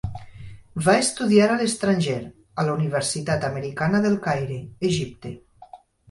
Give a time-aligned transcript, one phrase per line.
[0.85, 2.15] Va estudiar a l'estranger,
[2.63, 4.57] a la Universitat Americana del Caire,
[4.93, 5.35] Egipte.